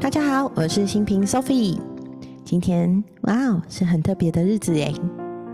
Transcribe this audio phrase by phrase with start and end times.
[0.00, 1.78] 大家好，我是新平 Sophie。
[2.44, 4.92] 今天哇哦，是很特别的日子耶！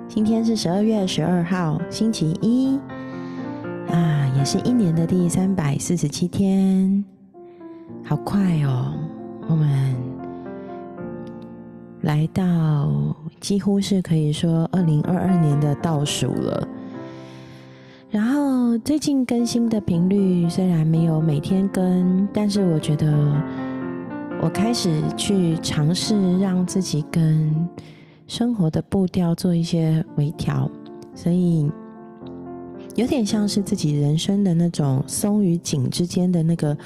[0.08, 2.78] 今天是十二月十二号，星期一
[3.90, 7.04] 啊，也是一年的第三百四十七天，
[8.04, 8.94] 好快哦！
[9.48, 9.94] 我们
[12.02, 16.68] 来到几乎是可以说二零二二年的倒数了。
[18.10, 23.42] 然后最近更新的频率虽然没有每天更，但是我觉得。
[24.42, 27.50] 我开始去尝试让自己跟
[28.26, 30.70] 生活的步调做一些微调，
[31.14, 31.72] 所以
[32.94, 36.76] 有点像是自己人生的那种松与紧之间的那个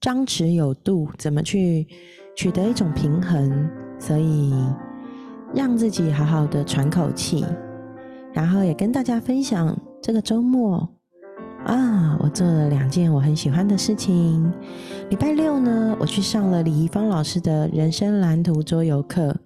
[0.00, 1.86] 张弛有度，怎么去
[2.34, 3.68] 取得一种平衡？
[3.98, 4.54] 所以
[5.54, 7.44] 让自己好好的喘口气，
[8.32, 10.88] 然后也跟大家分享这个周末。
[11.64, 14.50] 啊，我做了两件我很喜欢的事情。
[15.10, 19.36] 礼拜六呢，我去上了李怡芳老师的人生蓝图桌游课，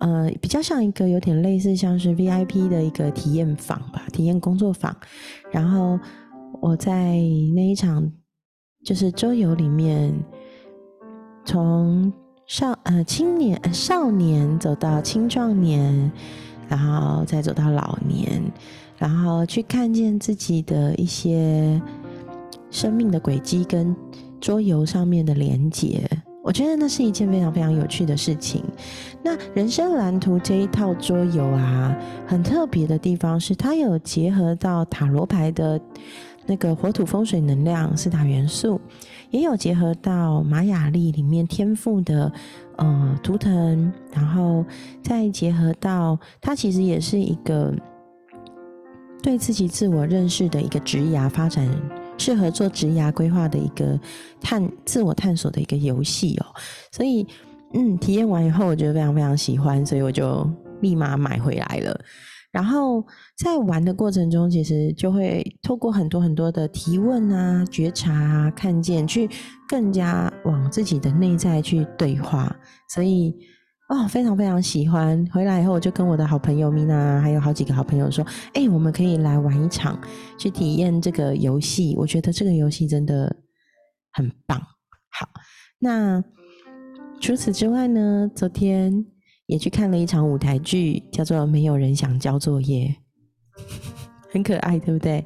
[0.00, 4.96] 呃，比较像一个有点类似像是 VIP 的一个体验坊吧，体验工作坊。
[5.50, 5.98] 然后
[6.62, 7.16] 我在
[7.54, 8.10] 那一场
[8.84, 10.14] 就是桌游里面，
[11.44, 12.10] 从
[12.46, 16.10] 少呃青年少年走到青壮年，
[16.68, 18.40] 然后再走到老年。
[18.96, 21.80] 然后去看见自己的一些
[22.70, 23.94] 生命的轨迹跟
[24.40, 26.08] 桌游上面的连接，
[26.42, 28.62] 我觉得那是一件非常非常有趣的事情。
[29.22, 35.80] 那人生蓝图这一套桌游啊，很特别的地方是它有结合到塔罗牌的
[36.46, 38.80] 那个火土风水能量四大元素，
[39.30, 42.30] 也有结合到玛雅历里面天赋的
[42.76, 44.64] 呃图腾，然后
[45.02, 47.74] 再结合到它其实也是一个。
[49.24, 51.66] 对自己自我认识的一个职涯发展，
[52.18, 53.98] 适合做职涯规划的一个
[54.38, 56.46] 探自我探索的一个游戏哦。
[56.92, 57.26] 所以，
[57.72, 60.46] 嗯，体验完以后，我觉得非常非常喜欢，所以我就
[60.82, 61.98] 立马买回来了。
[62.52, 63.02] 然后
[63.34, 69.26] 在玩的过程中，其实就会透过很多很多的提问啊、觉察啊、看见，去
[69.66, 72.54] 更加往自己的内在去对话。
[72.90, 73.34] 所以。
[73.94, 75.24] 哦，非常非常喜欢。
[75.32, 79.96] 回来以后，我就跟我的好朋友米娜，还有好几个好朋友说：“哎，我们可以来玩一场，
[80.36, 81.94] 去体验这个游戏。
[81.96, 83.36] 我觉得这个游戏真的
[84.12, 84.60] 很棒。”
[85.16, 85.28] 好，
[85.78, 86.20] 那
[87.20, 88.28] 除此之外呢？
[88.34, 89.06] 昨天
[89.46, 92.92] 也去看了一场舞台剧，叫做《没有人想交作业》，
[94.32, 95.24] 很可爱，对不对？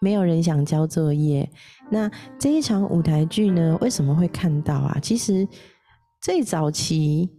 [0.00, 1.46] 没有人想交作业。
[1.90, 4.98] 那这一场舞台剧呢，为什么会看到啊？
[5.02, 5.46] 其实
[6.22, 7.30] 最早期。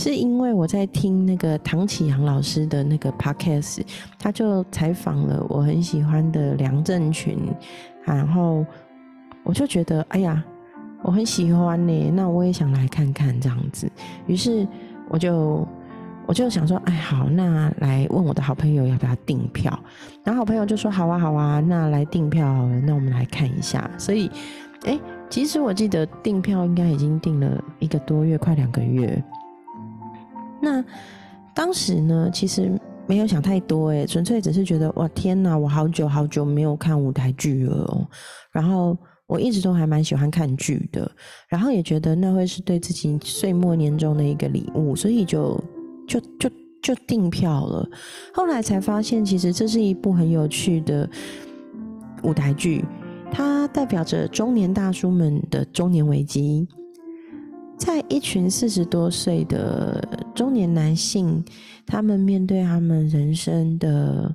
[0.00, 3.82] 是因为我在听那个唐启阳老师的那个 podcast，
[4.18, 7.36] 他就采访了我很喜欢的梁振群，
[8.06, 8.64] 然后
[9.44, 10.42] 我就觉得，哎呀，
[11.02, 13.92] 我很喜欢呢，那我也想来看看这样子。
[14.26, 14.66] 于是
[15.10, 15.68] 我就
[16.24, 19.78] 我就想说，哎，好，那来问我的好朋友要不要订票，
[20.24, 23.90] 然后好朋友就说，好啊，好啊，那来订票好了，那我们来看一下。
[23.98, 24.30] 所以，
[24.86, 29.22] 哎，其实我记得订票应该已经订了一个多月，快两个月。
[30.60, 30.84] 那
[31.54, 32.70] 当时呢，其实
[33.06, 38.06] 没有想太多，诶，纯粹只是觉得哇，天哪，我好久好久没有看舞台剧了哦。
[38.52, 41.10] 然后我一直都还蛮喜欢看剧的，
[41.48, 45.62] 然后也觉得那会是对自己岁末年终的一个礼物，所以就
[46.06, 46.50] 就就
[46.82, 47.88] 就订票了。
[48.32, 51.08] 后来才发现，其实这是一部很有趣的
[52.22, 52.84] 舞台剧，
[53.32, 56.68] 它代表着中年大叔们的中年危机。
[57.80, 61.42] 在一群四十多岁的中年男性，
[61.86, 64.30] 他们面对他们人生的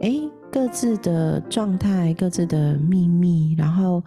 [0.00, 0.14] 哎
[0.50, 4.02] 各自的状态、各自的秘密，然后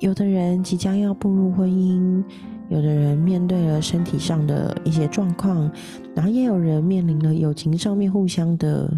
[0.00, 2.22] 有的人即将要步入婚姻，
[2.68, 5.72] 有的人面对了身体上的一些状况，
[6.14, 8.92] 然后也有人面临了友情上面互相的，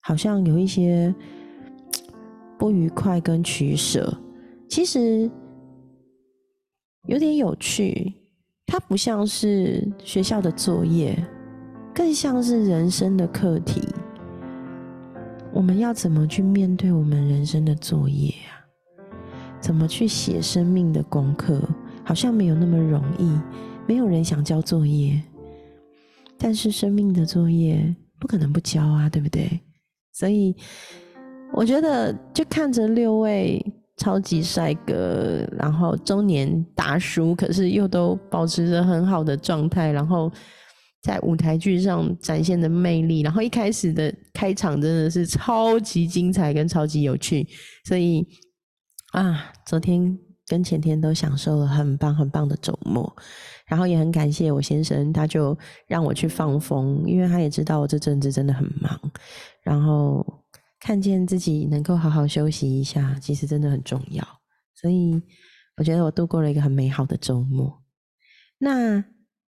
[0.00, 1.14] 好像有一些
[2.58, 4.16] 不愉快跟取舍，
[4.66, 5.30] 其实。
[7.08, 8.14] 有点有趣，
[8.64, 11.18] 它不像是学校的作业，
[11.92, 13.82] 更像是人生的课题。
[15.52, 18.62] 我们要怎么去面对我们人生的作业啊？
[19.60, 21.60] 怎么去写生命的功课？
[22.04, 23.38] 好像没有那么容易。
[23.86, 25.20] 没有人想交作业，
[26.38, 29.60] 但是生命的作业不可能不交啊，对不对？
[30.12, 30.54] 所以
[31.52, 33.60] 我觉得，就看着六位。
[34.02, 40.28] 超级帅哥，然后中年大叔，可是又都保持着很好的状态，然后
[41.02, 47.46] 在舞台剧上展现的魅力，然后一开始的开场真的是超级精彩跟超级有趣，
[47.84, 48.26] 所以
[49.12, 53.14] 啊，昨天跟前天都享受了很棒很棒的周末，
[53.66, 55.56] 然后也很感谢我先生，他就
[55.86, 58.98] 让我去放风，因为他也知道我这阵子真的很忙，
[59.62, 60.26] 然后
[60.82, 64.26] 看见自己能够好好休息一下，其实真的很重要，
[64.74, 65.22] 所以
[65.76, 67.82] 我觉得我度过了一个很美好的周末。
[68.58, 69.04] 那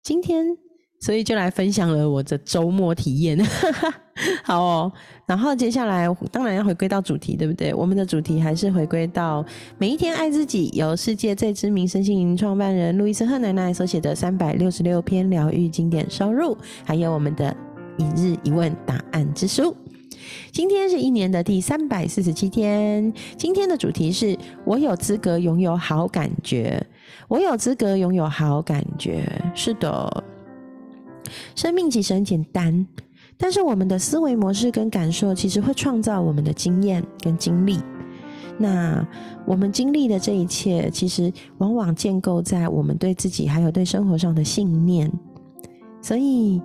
[0.04, 0.58] 今天。
[1.02, 3.40] 所以就来分享了我的周末体验，
[4.44, 4.92] 好哦。
[5.26, 7.74] 然后接下来当然要回归到主题，对不对？
[7.74, 9.46] 我们的主题还是回归到
[9.78, 17.56] 每一天爱自己，由世界最知名身心灵创办人路易斯·赫奶奶所写的三百六十六篇疗愈经典收入，还有我们的
[17.98, 19.74] 一日一问答案之书。
[20.52, 26.86] 今天是一年的第三百四十七天，今天的主题是我有资格拥有好感觉，
[27.28, 29.24] 我有资格拥有好感觉，
[29.54, 30.24] 是的。
[31.56, 32.88] 生命其实很简单，
[33.38, 37.80] 但是我们的思维模式跟感受其实会创造我们的经验跟经历。
[38.58, 39.08] 那
[39.46, 45.10] 我们经历的这一切，其实往往建构在我们对自己还有对生活上的信念。
[46.02, 46.62] 所以，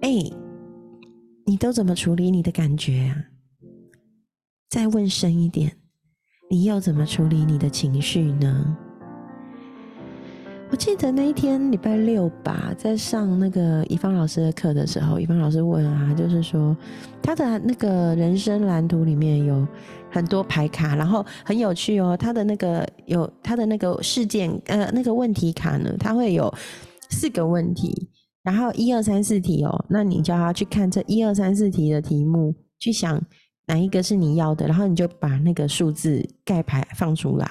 [0.00, 0.24] 哎，
[1.48, 3.16] 你都怎么处理你的感觉啊？
[4.68, 5.72] 再问深一点，
[6.50, 8.76] 你又怎么处理你的情绪呢？
[10.70, 16.76] 我记得那一天礼拜六吧，在上那个乙方老师的课的时候，乙方老师问啊，就是说
[17.22, 19.66] 他的那个人生蓝图里面有
[20.10, 22.14] 很多牌卡，然后很有趣哦。
[22.14, 26.52] 他的那个有他的那个事件呃那个问题卡呢，他会有
[27.08, 28.10] 四个问题，
[28.50, 29.84] 然后一二三四题哦。
[29.90, 33.20] 那你叫他去看这一二三四题的题目，去想
[33.66, 37.46] 哪一个是你要的，然后你就把那个数字盖牌放出来，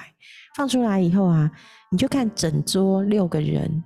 [0.56, 1.50] 放出来以后啊。
[1.90, 3.82] 你就看整桌六个人，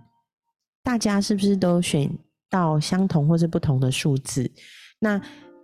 [0.82, 2.10] 大家是不是都选
[2.50, 4.50] 到相同或是不同的数字？
[4.98, 5.20] 那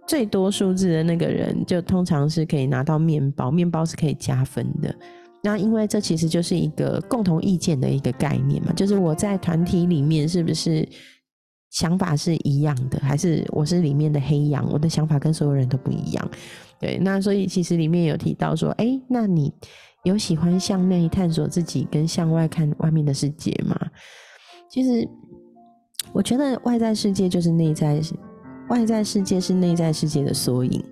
[0.06, 4.94] 最多数字的那个人，就通常是可以拿到面包，面包是可以加分的。
[5.42, 10.88] 那因为这其实就是一个共同意见的一个概念嘛，就是我在团体里面是不是
[11.70, 16.31] 想法是一样的，还是我是里面的黑羊，我的想法跟所有人都不一样？
[16.81, 19.53] 对，那所以其实里面有提到说，哎，那你。
[20.05, 23.76] 有喜欢向内探索自己，跟向外看外面的世界吗？
[24.70, 25.06] 其实，
[26.12, 28.00] 我觉得外在世界就是内在，
[28.69, 30.82] 外在世界是内在世界的缩影。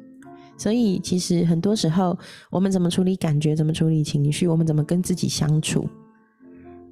[0.58, 2.18] 所以，其实很多时候，
[2.50, 5.88] 我们怎么处理感觉，怎么处理情绪，我们怎么跟自己相处，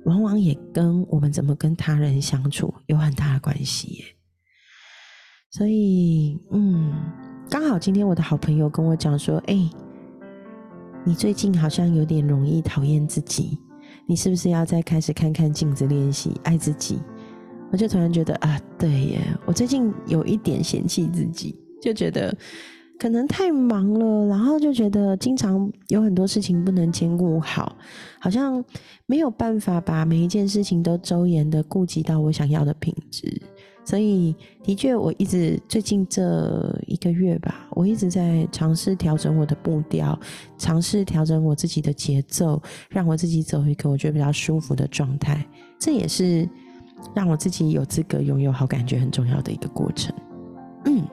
[0.05, 4.05] 往往也跟我们怎么跟他人相处有很大的关系耶。
[5.51, 6.93] 所以，嗯，
[7.51, 9.71] 刚好今天我的好朋友跟我讲说，哎。
[11.07, 13.59] 你最近好像有点容易讨厌自己，
[14.09, 16.99] 你是不是要再开始看看镜子练习爱自己？
[17.71, 22.35] 我就突然觉得啊，对耶，我最近有一点嫌弃自己，就觉得
[22.99, 27.77] 可能太忙了，然后就觉得经常有很多事情不能兼顾好，
[28.19, 28.65] 好像
[29.07, 33.43] 没有办法把每一件事情都周延的顾及到我想要的品质。
[33.87, 40.19] 所以，的确，我一直最近这一个月吧，我一直在尝试调整我的步调，
[40.57, 45.47] 尝试调整我自己的节奏，让我自己走一个我觉得比较舒服的状态。
[45.79, 46.49] 这也是
[47.15, 50.15] 让我自己有资格拥有好感觉很重要的一个过程。
[50.87, 51.05] 嗯，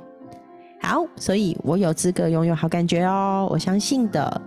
[0.82, 4.42] 好，所以我有资格拥有好感觉哦，我相信的。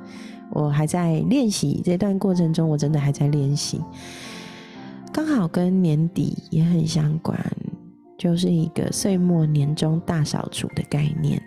[0.51, 3.81] 我还在练习这段过程中，我真的还在练习，
[5.13, 7.39] 刚好跟年底也很相关。
[8.17, 11.43] 就是一个岁末年终大扫除的概念，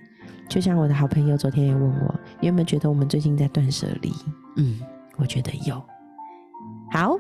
[0.50, 4.12] 就像我的好朋友昨天也问我，你有没有觉得我们最近在断舍离？
[4.58, 4.80] 嗯，
[5.16, 5.82] 我觉得有。
[6.92, 7.18] 好，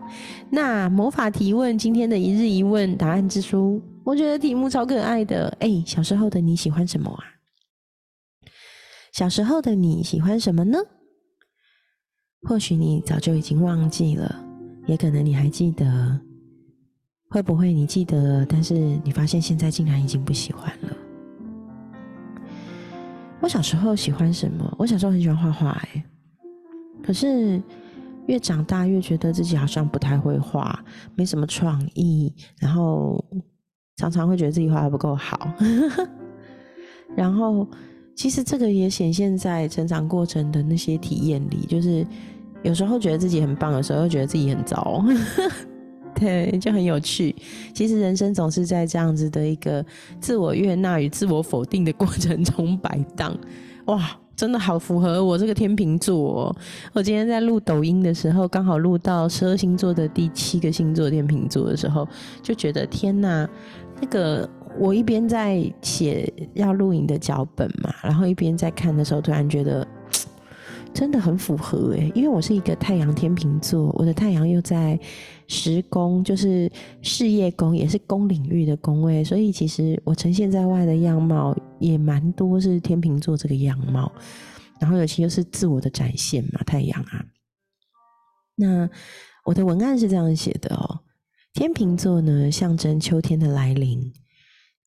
[0.50, 5.56] 那魔法提问今天的一日一问答案之书，我觉得题目超可爱的。
[5.60, 7.24] 哎，小时候的你喜欢什么啊？
[9.18, 10.78] 小时候的你喜欢什么呢？
[12.48, 14.46] 或许你早就已经忘记了，
[14.86, 16.22] 也可能你还记得。
[17.28, 20.96] 会不会你记得，但是你发现现在竟然已经不喜欢了？
[23.42, 24.72] 我小时候喜欢什么？
[24.78, 26.06] 我小时候很喜欢画画，哎，
[27.04, 27.60] 可是
[28.28, 30.80] 越长大越觉得自己好像不太会画，
[31.16, 33.26] 没什么创意，然后
[33.96, 35.52] 常常会觉得自己画的不够好。
[37.18, 37.68] 然后
[38.18, 42.04] 其实这个也显现在成长过程的那些体验里，就是
[42.64, 45.06] 有时候觉得自己很棒，有时候又觉得自己很糟。
[46.20, 47.36] 对，就很有趣。
[47.76, 49.86] 其实人生总是在这样子的一个
[50.20, 53.38] 自我悦纳与自我否定的过程中摆荡。
[53.86, 56.42] 哇，真的好符合我这个天秤座。
[56.42, 56.56] 哦
[56.94, 62.08] 我今天在录抖音的时候，刚好录到十二星座的第七个星座天秤座的时候，
[62.42, 63.48] 就觉得天哪，
[64.02, 69.88] 那个我一边在写要录影的脚本嘛，然后一边在看的时候，突然觉得。
[70.94, 75.00] 真的很符合诶，因为我是一个太阳天秤座，我的太阳又在
[75.48, 76.72] 十宫，就是
[77.04, 84.12] 事业宫，也是宫领域的宫位，所以其实我呈现在外的样貌也蛮多是天秤座这个样貌，
[84.80, 87.24] 然后尤其又是自我的展现嘛，太阳啊。
[88.56, 88.90] 那
[89.46, 91.02] 我的文案是这样写的哦，
[91.54, 94.12] 天秤座呢象征秋天的来临，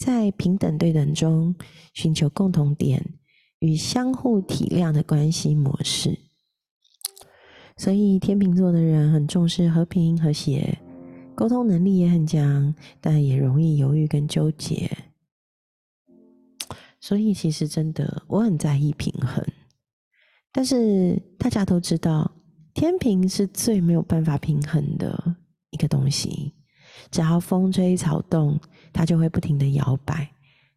[0.00, 1.54] 在平等对等中
[1.94, 3.20] 寻求共同点。
[3.60, 6.18] 与相互体谅的关系模式，
[7.76, 10.78] 所以天秤座的人很重视和平和谐，
[11.34, 14.90] 沟通能力也很强，但也容易犹豫跟纠结。
[17.02, 19.44] 所以其实真的，我很在意平衡。
[20.50, 22.34] 但是大家都知道，
[22.72, 25.36] 天平是最没有办法平衡的
[25.68, 26.54] 一个东西，
[27.10, 28.58] 只要风吹草动，
[28.92, 30.28] 它就会不停的摇摆。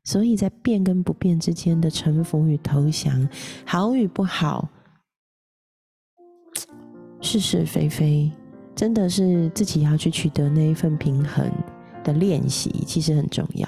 [0.04, 3.28] 所以在变跟不变之间的臣服与投降，
[3.66, 4.68] 好与不好，
[7.22, 8.32] 是是非非，
[8.76, 11.50] 真的是自己要去取得那一份平衡
[12.04, 13.68] 的练习，其实很重要。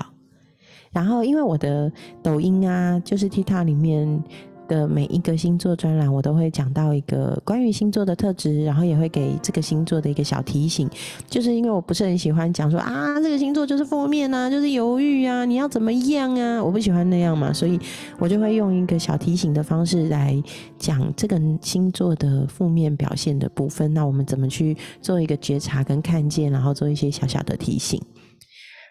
[0.91, 4.24] 然后，因为我的抖音啊，就是 TikTok 里面。
[4.67, 10.89] 的每一个星座专栏，我都会讲到一个关于星座的特质，然后也会给这个星座的一个小提醒。
[11.27, 16.63] 就是因为我不是很喜欢讲说啊，这个星座就是负面啊，就是犹豫啊，你要怎么样啊？
[16.63, 17.79] 我不喜欢那样嘛，所以
[18.19, 20.41] 我就会用一个小提醒的方式来
[20.77, 23.93] 讲这个星座的负面表现的部分。
[23.93, 28.01] 那我们怎么去做一个觉察跟看见，然后做一些小小的提醒。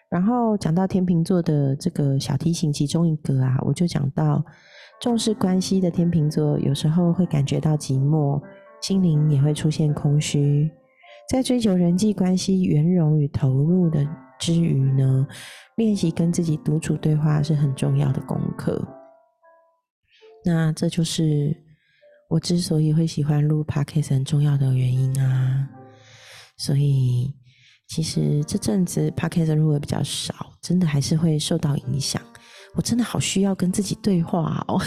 [0.09, 4.43] 然后讲到天秤座的这个小提醒，其中一个啊，我就讲到。
[5.01, 8.41] 重视关系的天秤座，有时候会感觉到寂寞，
[8.81, 10.71] 心灵也会出现空虚。
[11.29, 14.07] 在追求人际关系圆融与投入的
[14.39, 15.27] 之余呢，
[15.75, 18.79] 练习跟自己独处对话是很重要的功课。
[20.43, 21.55] 那这就是
[22.29, 25.67] 我之所以会喜欢录 podcast 很重要的原因啊。
[26.57, 27.33] 所以
[27.87, 32.21] 其实这阵子 podcast 录的比较少，真的还是会受到影响。
[32.75, 34.79] 我真的好需要跟自己对话哦，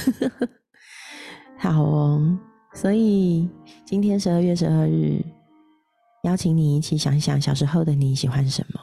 [1.59, 2.39] 好哦，
[2.75, 3.49] 所以
[3.87, 5.25] 今天十二月十二日，
[6.25, 8.81] 邀请你一起想想小时候的你喜欢什么，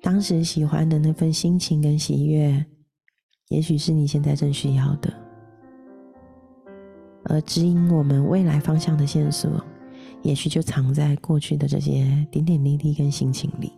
[0.00, 2.64] 当时喜欢的那份心情跟喜悦，
[3.48, 5.12] 也许是你现在正需要的，
[7.24, 9.50] 而指引我们未来方向的线索，
[10.22, 13.72] 也许就藏在过去的这些点点滴滴跟心情里。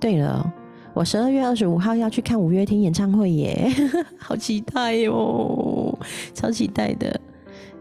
[0.00, 0.50] 对了，
[0.94, 3.70] 我十二月二十五号要去看五月天演唱会耶，
[4.18, 5.96] 好期待哟，
[6.32, 7.20] 超期待的。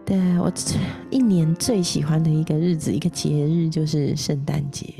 [0.06, 0.52] 对我
[1.10, 4.94] 一年最喜欢的一个日子，一个节日就是圣诞节。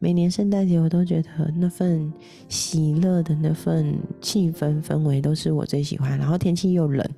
[0.00, 2.12] 每年圣诞节，我都觉得那份
[2.48, 6.18] 喜乐的那份气氛氛围都是我最喜欢。
[6.18, 7.08] 然后天气又冷，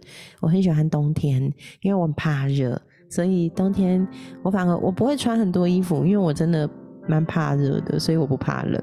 [0.40, 1.42] 我很喜欢冬天，
[1.80, 4.06] 因为我很怕热，所以冬天
[4.42, 6.68] 我反而我不会穿很多衣服，因为我真的。
[7.06, 8.82] 蛮怕热的，所以我不怕冷，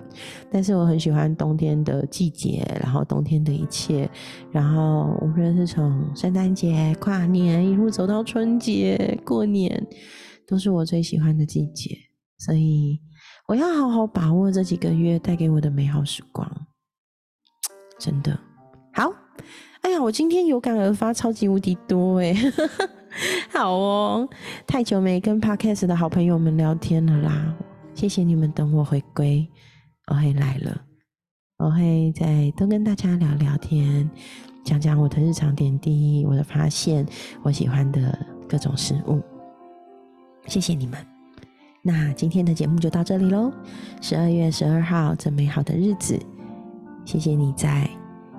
[0.51, 4.09] 但是我很喜欢冬天的季节，然后冬天的一切，
[4.51, 9.85] 然后无论是从圣诞节、跨年一路走到春节、过年，
[10.47, 11.95] 都是我最喜欢的季节，
[12.37, 12.99] 所以
[13.47, 16.49] 我要好好把握这几个月带给我的美好时光，
[17.99, 18.39] 真的
[18.93, 19.11] 好。
[19.81, 22.33] 哎呀，我今天有感而发，超级无敌多哎，
[23.51, 24.29] 好哦，
[24.65, 27.53] 太久没跟 Podcast 的好朋友们聊天了啦。
[27.95, 29.47] 谢谢你们等我回归，
[30.07, 30.81] 我会来了，
[31.57, 34.09] 我会再多跟大家聊聊天，
[34.63, 37.05] 讲讲我的日常点滴，我的发现，
[37.43, 38.17] 我喜欢的
[38.49, 39.21] 各种事物。
[40.47, 40.99] 谢谢你们，
[41.81, 43.51] 那今天的节目就到这里喽。
[44.01, 46.19] 十二月十二号这美好的日子，
[47.05, 47.89] 谢谢你在，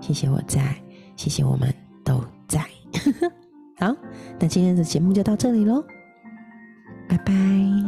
[0.00, 0.76] 谢谢我在，
[1.16, 1.72] 谢谢我们
[2.04, 2.60] 都在。
[3.80, 3.94] 好，
[4.38, 5.82] 那今天的节目就到这里喽，
[7.08, 7.83] 拜拜。